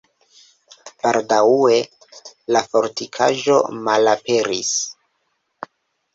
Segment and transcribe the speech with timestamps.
[1.03, 1.77] Baldaŭe
[2.57, 3.59] la fortikaĵo
[3.91, 4.73] malaperis.